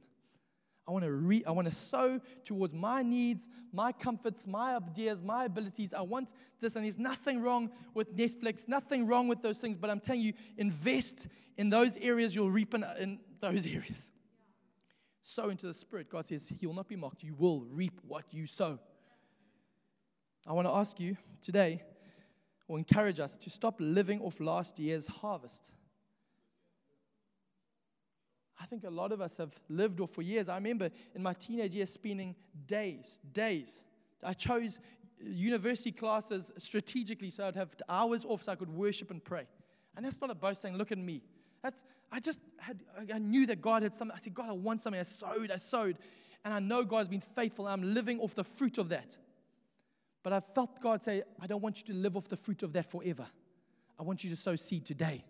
[0.88, 5.22] I want to re- I want to sow towards my needs, my comforts, my ideas,
[5.22, 5.94] my abilities.
[5.94, 9.78] I want this, and there's nothing wrong with Netflix, nothing wrong with those things.
[9.78, 12.34] But I'm telling you, invest in those areas.
[12.34, 14.12] You'll reap in, in those areas.
[15.22, 16.10] Sow into the Spirit.
[16.10, 17.22] God says He will not be mocked.
[17.22, 18.80] You will reap what you sow.
[20.48, 21.84] I want to ask you today,
[22.70, 25.72] or encourage us to stop living off last year's harvest.
[28.60, 30.50] I think a lot of us have lived or for years.
[30.50, 33.84] I remember in my teenage years spending days, days.
[34.24, 34.80] I chose
[35.20, 39.48] university classes strategically so I'd have hours off so I could worship and pray.
[39.96, 41.22] And that's not a boast saying, look at me.
[41.64, 42.80] That's, I just had,
[43.14, 44.16] I knew that God had something.
[44.16, 45.00] I said, God, I want something.
[45.00, 45.98] I sowed, I sowed.
[46.46, 47.68] And I know God's been faithful.
[47.68, 49.18] I'm living off the fruit of that.
[50.24, 52.74] But I felt God say, I don't want you to live off the fruit of
[52.74, 53.26] that forever.
[54.00, 55.24] I want you to sow seed today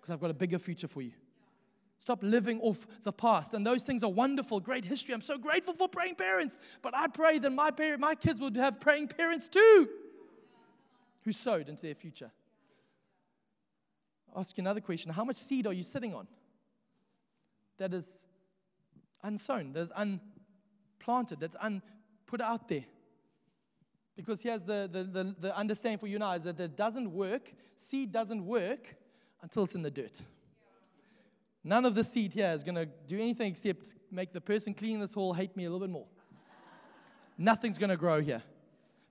[0.00, 1.12] because I've got a bigger future for you.
[1.98, 3.54] Stop living off the past.
[3.54, 5.14] And those things are wonderful, great history.
[5.14, 6.58] I'm so grateful for praying parents.
[6.82, 9.88] But I pray that my, parent, my kids would have praying parents too
[11.24, 12.30] who sowed into their future.
[14.32, 15.10] I'll ask you another question.
[15.10, 16.28] How much seed are you sitting on
[17.78, 18.18] that is
[19.22, 22.84] unsown, that is unplanted, that's unput out there?
[24.14, 27.52] Because here's the, the, the, the understanding for you now is that it doesn't work,
[27.76, 28.94] seed doesn't work
[29.42, 30.22] until it's in the dirt.
[31.66, 35.00] None of the seed here is going to do anything except make the person cleaning
[35.00, 36.06] this hall hate me a little bit more.
[37.36, 38.40] Nothing's going to grow here.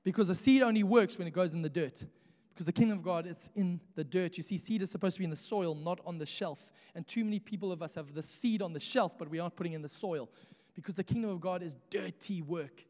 [0.06, 2.06] Because the seed only works when it goes in the dirt.
[2.54, 4.38] Because the kingdom of God, it's in the dirt.
[4.38, 6.72] You see, seed is supposed to be in the soil, not on the shelf.
[6.96, 9.58] And too many people of us have the seed on the shelf, but we aren't
[9.58, 10.30] putting in the soil.
[10.76, 12.86] Because the kingdom of God is dirty work.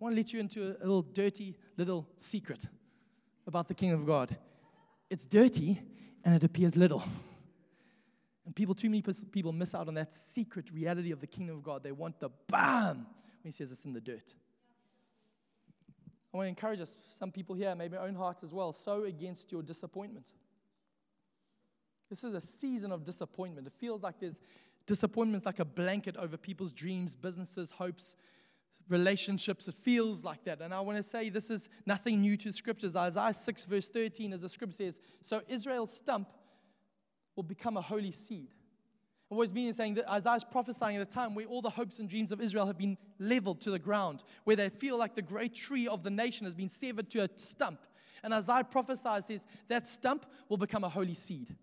[0.00, 2.66] I want to let you into a little dirty little secret
[3.48, 4.36] about the kingdom of God.
[5.10, 5.82] It's dirty
[6.24, 7.02] and it appears little.
[8.46, 11.64] And people, too many people miss out on that secret reality of the kingdom of
[11.64, 11.82] God.
[11.82, 13.04] They want the bam when
[13.44, 14.32] he says it's in the dirt.
[16.32, 19.04] I want to encourage us, some people here, maybe our own hearts as well, sow
[19.04, 20.32] against your disappointment.
[22.08, 23.66] This is a season of disappointment.
[23.66, 24.38] It feels like there's
[24.86, 28.14] disappointments like a blanket over people's dreams, businesses, hopes,
[28.88, 29.66] relationships.
[29.66, 30.60] It feels like that.
[30.60, 32.94] And I want to say this is nothing new to the scriptures.
[32.94, 36.28] Isaiah 6, verse 13, as the scripture says, So Israel's stump
[37.36, 38.48] will become a holy seed.
[39.30, 41.70] And what he's meaning is saying that Isaiah's prophesying at a time where all the
[41.70, 45.14] hopes and dreams of Israel have been leveled to the ground, where they feel like
[45.14, 47.80] the great tree of the nation has been severed to a stump.
[48.22, 51.54] And Isaiah prophesies, says that stump will become a holy seed.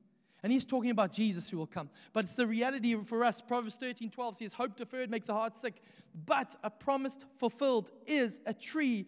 [0.43, 1.89] And he's talking about Jesus who will come.
[2.11, 3.39] But it's the reality for us.
[3.41, 5.81] Proverbs 13 12 says, Hope deferred makes the heart sick,
[6.25, 9.07] but a promise fulfilled is a tree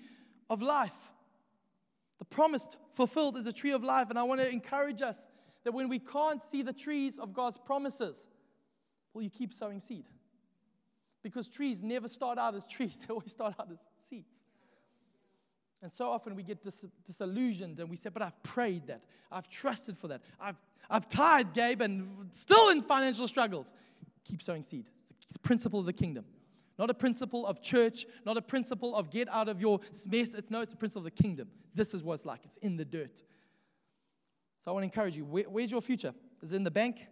[0.49, 1.11] of life.
[2.19, 4.09] The promised fulfilled is a tree of life.
[4.09, 5.27] And I want to encourage us
[5.65, 8.27] that when we can't see the trees of God's promises,
[9.13, 10.05] well, you keep sowing seed.
[11.23, 14.45] Because trees never start out as trees, they always start out as seeds.
[15.81, 19.01] And so often we get dis- disillusioned and we say, But I've prayed that.
[19.31, 20.21] I've trusted for that.
[20.39, 20.55] I've,
[20.89, 23.73] I've tithed, Gabe, and still in financial struggles.
[24.23, 24.85] Keep sowing seed.
[25.21, 26.25] It's the principle of the kingdom.
[26.77, 30.33] Not a principle of church, not a principle of get out of your mess.
[30.33, 31.49] It's no, it's a principle of the kingdom.
[31.73, 32.41] This is what it's like.
[32.43, 33.21] It's in the dirt.
[34.65, 35.25] So I want to encourage you.
[35.25, 36.11] Where, where's your future?
[36.41, 37.07] Is it in the bank,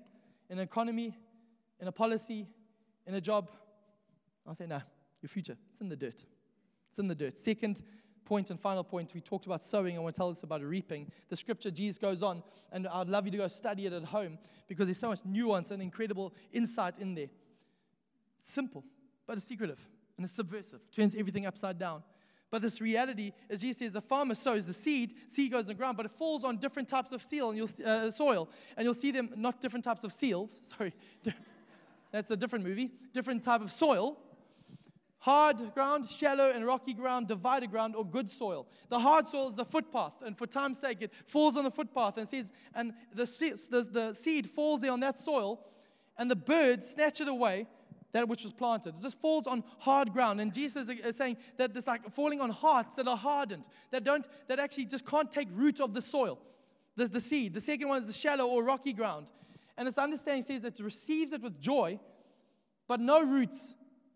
[0.49, 1.15] in an economy,
[1.79, 2.47] in a policy,
[3.05, 3.51] in a job?
[4.47, 4.81] I'll say, no,
[5.21, 5.55] your future.
[5.69, 6.25] It's in the dirt.
[6.89, 7.37] It's in the dirt.
[7.37, 7.83] Second
[8.25, 9.95] point and final point, we talked about sowing.
[9.95, 11.11] I want to tell us about reaping.
[11.29, 14.39] The scripture, Jesus goes on, and I'd love you to go study it at home
[14.67, 17.29] because there's so much nuance and incredible insight in there.
[18.41, 18.83] simple,
[19.27, 19.79] but it's secretive
[20.17, 20.79] and it's subversive.
[20.91, 22.01] Turns everything upside down.
[22.53, 25.73] But this reality, as Jesus says, the farmer sows the seed, seed goes in the
[25.73, 28.47] ground, but it falls on different types of seal and you'll, uh, soil.
[28.77, 30.93] And you'll see them, not different types of seals, sorry,
[32.11, 34.19] that's a different movie, different type of soil.
[35.17, 38.67] Hard ground, shallow and rocky ground, divided ground, or good soil.
[38.89, 42.19] The hard soil is the footpath, and for time's sake, it falls on the footpath
[42.19, 43.25] and says, and the,
[43.71, 45.59] the, the seed falls there on that soil,
[46.19, 47.65] and the birds snatch it away
[48.13, 48.95] that which was planted.
[48.95, 50.39] It just falls on hard ground.
[50.39, 54.25] And Jesus is saying that it's like falling on hearts that are hardened, that don't,
[54.47, 56.39] that actually just can't take root of the soil,
[56.95, 57.53] the, the seed.
[57.53, 59.27] The second one is the shallow or rocky ground.
[59.77, 61.99] And this understanding says it receives it with joy,
[62.87, 63.73] but no roots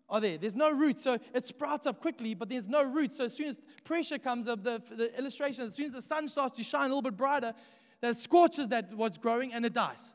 [0.09, 0.37] are there.
[0.37, 3.17] There's no roots, so it sprouts up quickly, but there's no roots.
[3.17, 6.27] So as soon as pressure comes up, the, the illustration, as soon as the sun
[6.27, 7.53] starts to shine a little bit brighter,
[8.01, 10.11] that scorches that what's growing and it dies.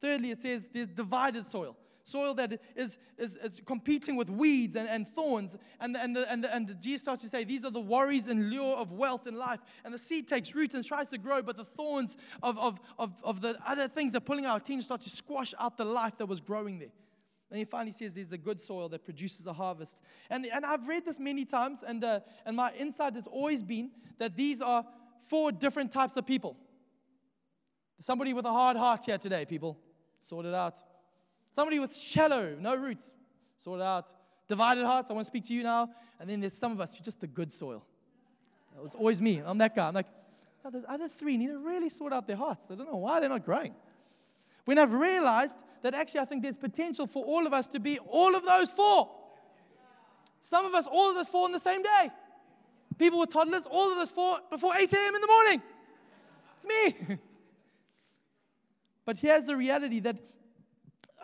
[0.00, 1.76] Thirdly, it says there's divided soil
[2.08, 5.56] soil that is, is, is competing with weeds and, and thorns.
[5.80, 8.92] And, and, and, and Jesus starts to say, These are the worries and lure of
[8.92, 9.60] wealth in life.
[9.84, 13.12] And the seed takes root and tries to grow, but the thorns of, of, of,
[13.22, 16.26] of the other things are pulling out teens start to squash out the life that
[16.26, 16.92] was growing there.
[17.50, 20.02] And he finally says there's the good soil that produces a harvest.
[20.28, 23.90] And, and I've read this many times, and, uh, and my insight has always been
[24.18, 24.84] that these are
[25.22, 26.56] four different types of people.
[28.00, 29.78] Somebody with a hard heart here today, people.
[30.20, 30.82] Sort it out.
[31.58, 33.12] Somebody with shallow, no roots,
[33.64, 34.12] sort out.
[34.46, 35.90] Divided hearts, I want to speak to you now.
[36.20, 37.84] And then there's some of us, you're just the good soil.
[38.76, 39.42] It was always me.
[39.44, 39.88] I'm that guy.
[39.88, 40.06] I'm like,
[40.64, 42.70] oh, those other three need to really sort out their hearts.
[42.70, 43.74] I don't know why they're not growing.
[44.66, 47.98] When I've realized that actually I think there's potential for all of us to be
[47.98, 49.10] all of those four.
[50.40, 52.10] Some of us, all of us four on the same day.
[52.98, 55.14] People with toddlers, all of us four before 8 a.m.
[55.16, 55.62] in the morning.
[56.54, 56.66] It's
[57.08, 57.18] me.
[59.04, 60.18] but here's the reality that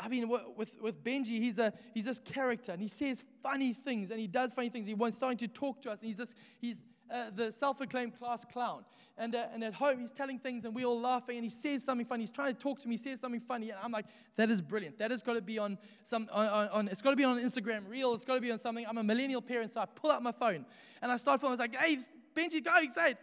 [0.05, 4.11] I mean, with, with Benji, he's, a, he's this character and he says funny things
[4.11, 4.87] and he does funny things.
[4.87, 6.77] He wants starting to talk to us and he's, this, he's
[7.11, 8.85] uh, the self acclaimed class clown.
[9.17, 11.85] And, uh, and at home, he's telling things and we're all laughing and he says
[11.85, 12.25] something funny.
[12.25, 13.71] He's trying to talk to me, he says something funny.
[13.71, 14.05] And I'm like,
[14.37, 14.99] that is brilliant.
[14.99, 17.39] That has got to be on some, on, on, on it's got to be on
[17.43, 18.13] Instagram reel.
[18.13, 18.85] It's got to be on something.
[18.87, 20.67] I'm a millennial parent, so I pull out my phone
[21.01, 21.59] and I start filming.
[21.59, 21.97] I was like, hey,
[22.37, 23.19] Benji, go, say it.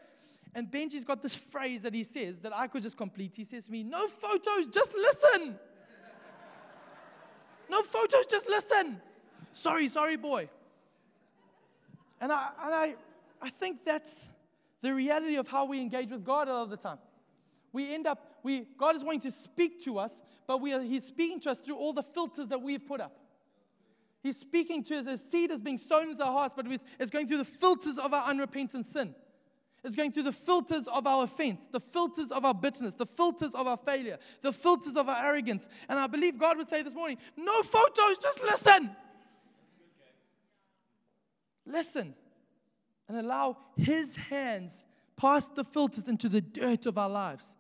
[0.55, 3.35] And Benji's got this phrase that he says that I could just complete.
[3.35, 5.59] He says to me, no photos, just listen.
[7.71, 9.01] No photos, just listen.
[9.53, 10.49] Sorry, sorry, boy.
[12.19, 12.95] And I, and I,
[13.41, 14.27] I think that's
[14.81, 16.99] the reality of how we engage with God a lot of the time.
[17.71, 21.05] We end up, we, God is wanting to speak to us, but we are, He's
[21.05, 23.17] speaking to us through all the filters that we've put up.
[24.21, 26.67] He's speaking to us as seed is being sown in our hearts, but
[26.99, 29.15] it's going through the filters of our unrepentant sin.
[29.83, 33.55] It's going through the filters of our offense, the filters of our bitterness, the filters
[33.55, 35.69] of our failure, the filters of our arrogance.
[35.89, 38.91] And I believe God would say this morning no photos, just listen.
[41.65, 42.13] Listen
[43.07, 44.85] and allow His hands
[45.17, 47.55] past the filters into the dirt of our lives.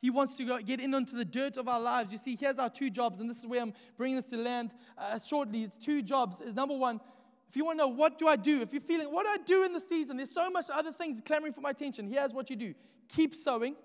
[0.00, 2.10] He wants to go, get in onto the dirt of our lives.
[2.10, 4.72] You see, here's our two jobs, and this is where I'm bringing this to land
[4.96, 5.64] uh, shortly.
[5.64, 6.40] It's two jobs.
[6.40, 7.00] Is number one,
[7.50, 9.44] if you want to know what do I do, if you're feeling what do I
[9.44, 12.08] do in the season, there's so much other things clamoring for my attention.
[12.08, 12.74] Here's what you do:
[13.08, 13.76] keep sowing.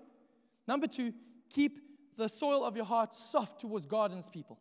[0.66, 1.12] Number two,
[1.50, 1.80] keep
[2.16, 4.58] the soil of your heart soft towards God and His people.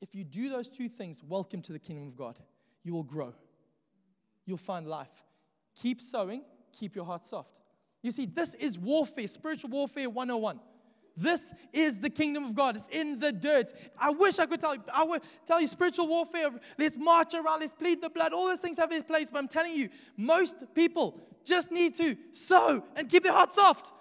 [0.00, 2.38] If you do those two things, welcome to the kingdom of God.
[2.84, 3.34] You will grow
[4.48, 5.12] you'll find life.
[5.76, 7.58] Keep sowing, keep your heart soft.
[8.02, 10.58] You see, this is warfare, spiritual warfare 101.
[11.20, 12.76] This is the kingdom of God.
[12.76, 13.72] It's in the dirt.
[13.98, 14.82] I wish I could tell you.
[14.92, 16.50] I would tell you spiritual warfare.
[16.78, 17.60] Let's march around.
[17.60, 18.32] Let's plead the blood.
[18.32, 19.28] All those things have their place.
[19.28, 23.92] But I'm telling you, most people just need to sow and keep their heart soft.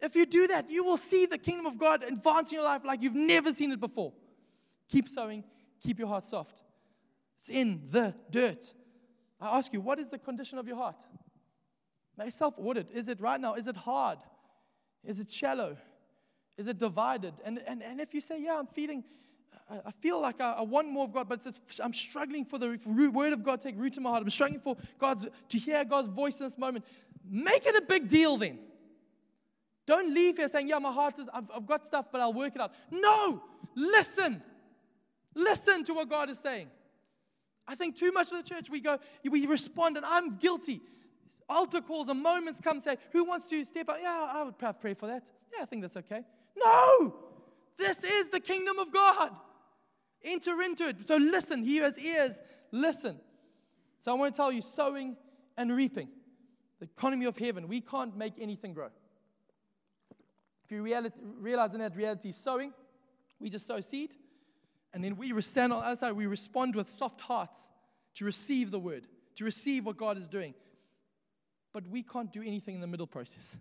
[0.00, 2.84] If you do that, you will see the kingdom of God advance in your life
[2.84, 4.12] like you've never seen it before.
[4.88, 5.44] Keep sowing.
[5.80, 6.62] Keep your heart soft.
[7.40, 8.74] It's in the dirt.
[9.40, 11.04] I ask you, what is the condition of your heart?
[12.18, 12.88] Make self audit.
[12.92, 13.54] Is it right now?
[13.54, 14.18] Is it hard?
[15.04, 15.76] Is it shallow?
[16.56, 17.34] Is it divided?
[17.44, 19.04] And, and, and if you say, Yeah, I'm feeling,
[19.70, 21.46] I feel like I, I want more of God, but
[21.82, 24.22] I'm struggling for the word of God to take root in my heart.
[24.22, 26.84] I'm struggling for God's, to hear God's voice in this moment.
[27.28, 28.58] Make it a big deal then.
[29.86, 32.54] Don't leave here saying, Yeah, my heart is, I've, I've got stuff, but I'll work
[32.54, 32.72] it out.
[32.90, 33.42] No,
[33.74, 34.42] listen.
[35.34, 36.68] Listen to what God is saying.
[37.66, 40.80] I think too much of the church, we go, we respond, and I'm guilty.
[41.48, 43.98] Altar calls and moments come say, Who wants to step up?
[44.00, 45.30] Yeah, I would pray for that.
[45.54, 46.22] Yeah, I think that's okay.
[46.56, 47.16] No!
[47.78, 49.36] This is the kingdom of God.
[50.22, 51.06] Enter into it.
[51.06, 51.64] So listen.
[51.64, 52.40] He has ears,
[52.70, 53.18] listen.
[54.00, 55.16] So I want to tell you sowing
[55.56, 56.08] and reaping.
[56.80, 57.68] The economy of heaven.
[57.68, 58.88] We can't make anything grow.
[60.64, 62.72] If you reality, realize in that reality, sowing,
[63.38, 64.14] we just sow seed.
[64.92, 67.68] And then we stand on the other side, we respond with soft hearts
[68.14, 70.54] to receive the word, to receive what God is doing.
[71.72, 73.56] But we can't do anything in the middle process.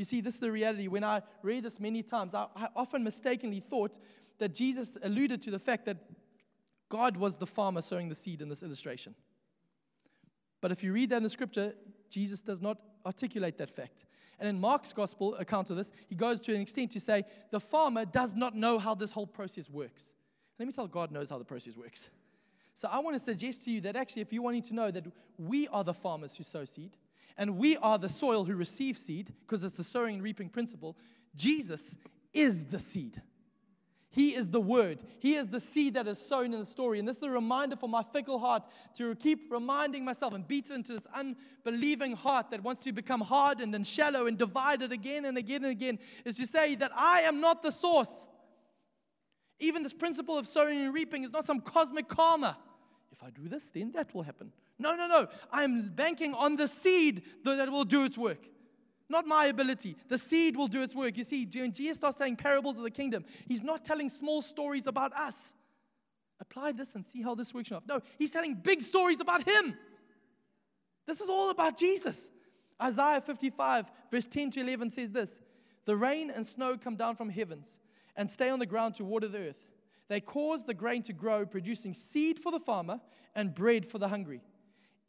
[0.00, 0.88] You see, this is the reality.
[0.88, 3.98] When I read this many times, I, I often mistakenly thought
[4.38, 5.98] that Jesus alluded to the fact that
[6.88, 9.14] God was the farmer sowing the seed in this illustration.
[10.62, 11.74] But if you read that in the scripture,
[12.08, 14.06] Jesus does not articulate that fact.
[14.38, 17.60] And in Mark's gospel account of this, he goes to an extent to say the
[17.60, 20.14] farmer does not know how this whole process works.
[20.58, 22.08] Let me tell you, God knows how the process works.
[22.74, 25.04] So I want to suggest to you that actually, if you're wanting to know that
[25.36, 26.96] we are the farmers who sow seed,
[27.36, 30.96] and we are the soil who receive seed, because it's the sowing and reaping principle,
[31.34, 31.96] Jesus
[32.32, 33.22] is the seed.
[34.12, 34.98] He is the word.
[35.20, 36.98] He is the seed that is sown in the story.
[36.98, 38.64] And this is a reminder for my fickle heart
[38.96, 43.72] to keep reminding myself and beat into this unbelieving heart that wants to become hardened
[43.72, 47.40] and shallow and divided again and again and again is to say that I am
[47.40, 48.26] not the source.
[49.60, 52.58] Even this principle of sowing and reaping is not some cosmic karma.
[53.12, 54.52] If I do this, then that will happen.
[54.80, 55.28] No, no, no.
[55.52, 58.48] I'm banking on the seed that will do its work.
[59.10, 59.96] Not my ability.
[60.08, 61.16] The seed will do its work.
[61.16, 64.86] You see, when Jesus starts saying parables of the kingdom, he's not telling small stories
[64.86, 65.54] about us.
[66.40, 67.70] Apply this and see how this works.
[67.86, 69.76] No, he's telling big stories about him.
[71.06, 72.30] This is all about Jesus.
[72.82, 75.40] Isaiah 55, verse 10 to 11 says this
[75.84, 77.78] The rain and snow come down from heavens
[78.16, 79.66] and stay on the ground to water the earth.
[80.08, 83.00] They cause the grain to grow, producing seed for the farmer
[83.34, 84.40] and bread for the hungry.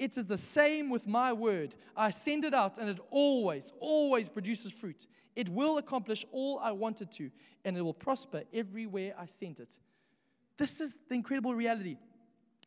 [0.01, 1.75] It is the same with my word.
[1.95, 5.05] I send it out, and it always, always produces fruit.
[5.35, 7.29] It will accomplish all I want it to,
[7.63, 9.77] and it will prosper everywhere I send it.
[10.57, 11.97] This is the incredible reality.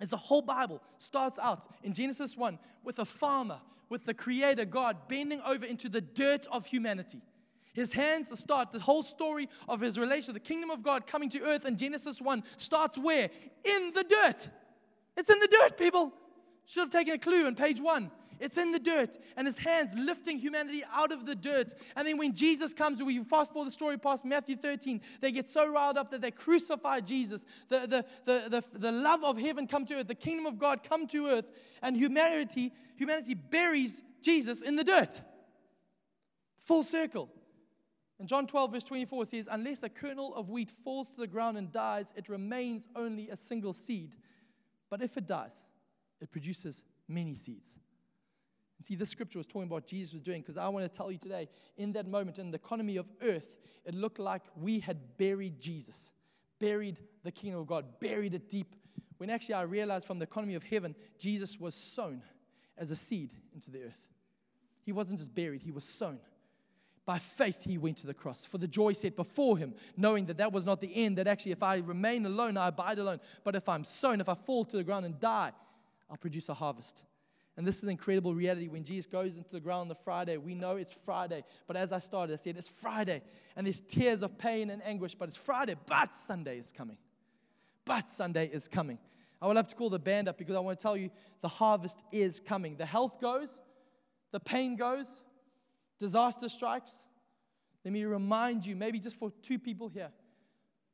[0.01, 3.59] As the whole Bible starts out in Genesis 1 with a farmer,
[3.89, 7.21] with the Creator God bending over into the dirt of humanity.
[7.73, 11.43] His hands start the whole story of his relation, the kingdom of God coming to
[11.43, 13.29] earth in Genesis 1 starts where?
[13.65, 14.49] In the dirt.
[15.17, 16.13] It's in the dirt, people.
[16.67, 18.11] Should have taken a clue on page one.
[18.41, 19.17] It's in the dirt.
[19.37, 21.75] And his hands lifting humanity out of the dirt.
[21.97, 25.49] And then when Jesus comes, we fast forward the story past Matthew 13, they get
[25.49, 27.47] so riled up that they crucify Jesus.
[27.69, 30.83] The, the, the, the, the love of heaven come to earth, the kingdom of God
[30.83, 31.51] come to earth,
[31.83, 35.21] and humanity, humanity buries Jesus in the dirt.
[36.65, 37.31] Full circle.
[38.19, 41.59] And John 12, verse 24 says, Unless a kernel of wheat falls to the ground
[41.59, 44.17] and dies, it remains only a single seed.
[44.89, 45.63] But if it dies,
[46.25, 47.77] it produces many seeds.
[48.79, 50.97] And see, this scripture was talking about what Jesus was doing because I want to
[50.97, 54.81] tell you today, in that moment, in the economy of earth, it looked like we
[54.81, 56.11] had buried Jesus,
[56.59, 58.75] buried the kingdom of God, buried it deep.
[59.19, 62.23] When actually I realized from the economy of heaven, Jesus was sown
[62.79, 64.09] as a seed into the earth.
[64.83, 66.19] He wasn't just buried, he was sown.
[67.05, 70.39] By faith, he went to the cross for the joy set before him, knowing that
[70.39, 73.21] that was not the end, that actually, if I remain alone, I abide alone.
[73.45, 75.53] But if I'm sown, if I fall to the ground and die,
[76.11, 77.03] I'll produce a harvest.
[77.57, 78.69] And this is an incredible reality.
[78.69, 81.45] When Jesus goes into the ground on the Friday, we know it's Friday.
[81.67, 83.23] But as I started, I said, it's Friday.
[83.55, 85.77] And there's tears of pain and anguish, but it's Friday.
[85.87, 86.99] But Sunday is coming.
[87.85, 88.99] But Sunday is coming.
[89.41, 91.11] I would love to call the band up because I want to tell you
[91.43, 92.77] the harvest is coming.
[92.77, 93.61] The health goes,
[94.33, 95.23] the pain goes,
[96.01, 96.95] disaster strikes,
[97.85, 100.11] let me remind you, maybe just for two people here,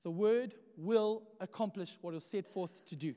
[0.02, 3.14] the word will accomplish what it was set forth to do.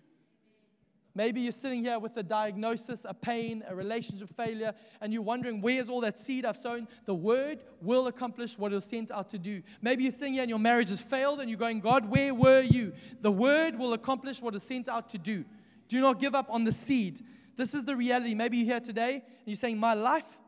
[1.15, 5.61] Maybe you're sitting here with a diagnosis, a pain, a relationship failure, and you're wondering,
[5.61, 6.87] where's all that seed I've sown?
[7.05, 9.61] The word will accomplish what it was sent out to do.
[9.81, 12.61] Maybe you're sitting here and your marriage has failed, and you're going, God, where were
[12.61, 12.93] you?
[13.21, 15.45] The word will accomplish what is sent out to do.
[15.87, 17.21] Do not give up on the seed.
[17.55, 18.33] This is the reality.
[18.33, 20.39] Maybe you're here today and you're saying, My life,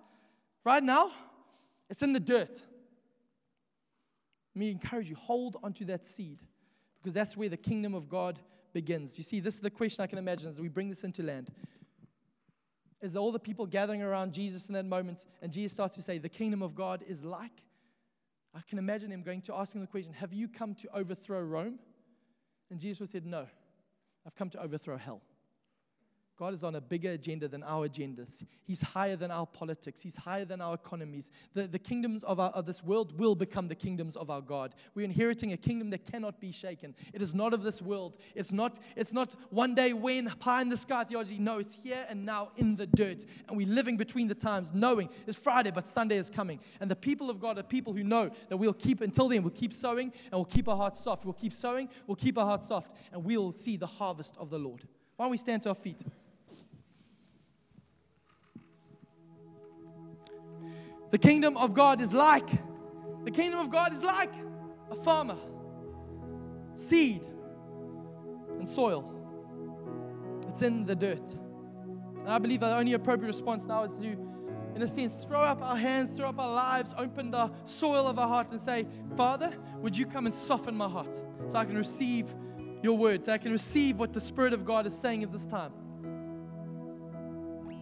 [0.64, 1.12] right now,
[1.92, 2.60] it's in the dirt.
[4.56, 6.42] Let me encourage you, hold onto that seed
[6.96, 8.40] because that's where the kingdom of God
[8.76, 9.18] begins.
[9.18, 11.50] You see, this is the question I can imagine as we bring this into land.
[13.02, 16.18] Is all the people gathering around Jesus in that moment, and Jesus starts to say,
[16.18, 17.64] The kingdom of God is like.
[18.54, 21.42] I can imagine him going to ask him the question, Have you come to overthrow
[21.42, 21.80] Rome?
[22.70, 23.48] And Jesus would said, No,
[24.26, 25.22] I've come to overthrow hell.
[26.38, 28.44] God is on a bigger agenda than our agendas.
[28.66, 30.02] He's higher than our politics.
[30.02, 31.32] He's higher than our economies.
[31.54, 34.76] The, the kingdoms of, our, of this world will become the kingdoms of our God.
[34.96, 36.94] We're inheriting a kingdom that cannot be shaken.
[37.14, 38.18] It is not of this world.
[38.36, 41.38] It's not, it's not one day when, pie in the sky theology.
[41.38, 43.26] No, it's here and now in the dirt.
[43.48, 46.60] And we're living between the times, knowing it's Friday, but Sunday is coming.
[46.82, 49.52] And the people of God are people who know that we'll keep, until then, we'll
[49.52, 51.24] keep sowing and we'll keep our hearts soft.
[51.24, 54.60] We'll keep sowing, we'll keep our hearts soft, and we'll see the harvest of the
[54.60, 54.86] Lord.
[55.16, 56.04] Why don't we stand to our feet?
[61.16, 62.50] The kingdom of God is like,
[63.24, 64.34] the kingdom of God is like
[64.92, 65.38] a farmer,
[66.74, 67.22] seed,
[68.60, 69.10] and soil.
[70.50, 71.34] It's in the dirt.
[72.20, 74.08] And I believe the only appropriate response now is to,
[74.76, 78.20] in a sense, throw up our hands, throw up our lives, open the soil of
[78.20, 78.86] our heart, and say,
[79.16, 81.16] Father, would you come and soften my heart
[81.50, 82.36] so I can receive
[82.84, 85.46] your word, so I can receive what the Spirit of God is saying at this
[85.46, 85.72] time?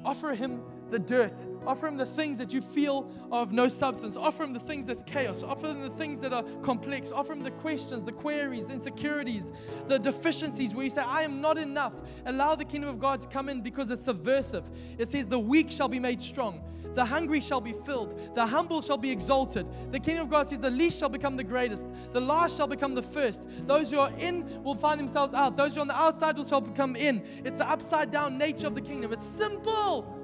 [0.06, 0.62] Offer Him
[0.94, 1.46] the dirt.
[1.66, 4.16] Offer him the things that you feel of no substance.
[4.16, 5.42] Offer him the things that's chaos.
[5.42, 7.12] Offer him the things that are complex.
[7.12, 9.52] Offer him the questions, the queries, the insecurities,
[9.88, 11.94] the deficiencies where you say, I am not enough.
[12.28, 14.70] Allow the kingdom of God to come in because it's subversive.
[15.00, 16.64] It says, The weak shall be made strong.
[16.94, 18.36] The hungry shall be filled.
[18.36, 19.66] The humble shall be exalted.
[19.92, 21.88] The kingdom of God says, The least shall become the greatest.
[22.12, 23.48] The last shall become the first.
[23.66, 25.58] Those who are in will find themselves out.
[25.58, 27.24] Those who are on the outside will shall become in.
[27.44, 29.12] It's the upside down nature of the kingdom.
[29.12, 30.20] It's simple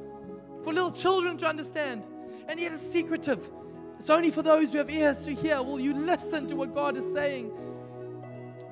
[0.70, 2.06] for little children to understand,
[2.48, 3.50] and yet it's secretive.
[3.98, 5.64] It's only for those who have ears to hear.
[5.64, 7.52] Will you listen to what God is saying?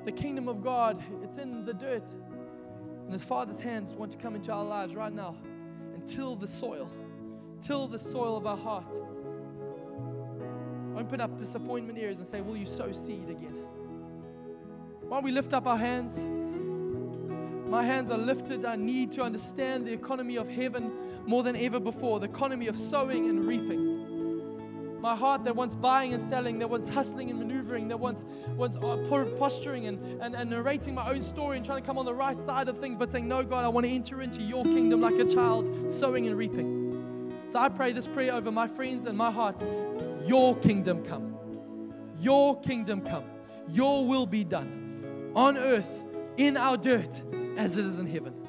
[0.04, 2.08] The kingdom of God, it's in the dirt.
[3.02, 5.36] And His Father's hands want to come into our lives right now
[5.92, 6.88] and till the soil,
[7.60, 9.00] till the soil of our heart.
[10.96, 13.58] Open up disappointment ears and say, Will you sow seed again?
[15.08, 16.22] Why don't we lift up our hands?
[17.68, 18.64] My hands are lifted.
[18.64, 20.92] I need to understand the economy of heaven
[21.28, 25.00] more than ever before the economy of sowing and reaping.
[25.00, 28.24] My heart that wants buying and selling, that wants hustling and maneuvering, that wants,
[28.56, 28.96] wants uh,
[29.38, 32.40] posturing and, and, and narrating my own story and trying to come on the right
[32.40, 35.14] side of things, but saying, No, God, I want to enter into your kingdom like
[35.16, 37.32] a child, sowing and reaping.
[37.50, 39.62] So I pray this prayer over my friends and my heart
[40.26, 41.36] Your kingdom come.
[42.20, 43.24] Your kingdom come.
[43.68, 46.06] Your will be done on earth,
[46.38, 47.22] in our dirt,
[47.58, 48.47] as it is in heaven.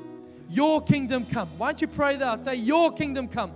[0.49, 1.47] Your kingdom come.
[1.57, 2.43] Why don't you pray that?
[2.43, 3.51] Say, Your kingdom come.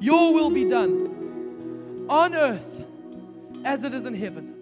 [0.00, 2.84] Your will be done on earth
[3.64, 4.54] as it is in heaven.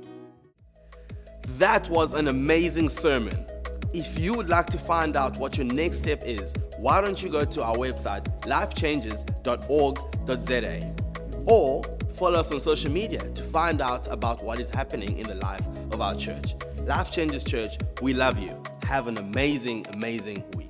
[1.59, 3.47] That was an amazing sermon.
[3.93, 7.29] If you would like to find out what your next step is, why don't you
[7.29, 10.95] go to our website, lifechangers.org.za,
[11.47, 11.83] or
[12.15, 15.63] follow us on social media to find out about what is happening in the life
[15.93, 16.55] of our church.
[16.87, 18.61] Life Changers Church, we love you.
[18.85, 20.64] Have an amazing, amazing week.